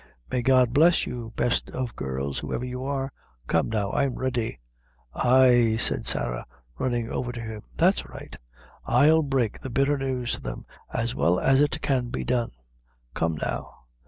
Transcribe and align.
"May 0.31 0.41
God 0.41 0.73
bless 0.73 1.05
you, 1.05 1.31
best 1.35 1.69
of 1.69 1.95
girls, 1.95 2.39
whoever 2.39 2.65
you 2.65 2.83
are! 2.83 3.11
Come, 3.45 3.69
now, 3.69 3.91
I'm 3.91 4.15
ready." 4.15 4.57
"Ay," 5.13 5.77
said 5.79 6.07
Sarah, 6.07 6.43
running 6.79 7.11
over 7.11 7.31
to 7.31 7.39
him, 7.39 7.61
"that's 7.77 8.07
right 8.09 8.35
I'll 8.83 9.21
break 9.21 9.59
the 9.59 9.69
bitter 9.69 9.99
news 9.99 10.31
to 10.31 10.41
them 10.41 10.65
as 10.91 11.13
well 11.13 11.39
as 11.39 11.61
it 11.61 11.81
can 11.83 12.09
be 12.09 12.23
done; 12.23 12.49
come, 13.13 13.37
now." 13.43 13.75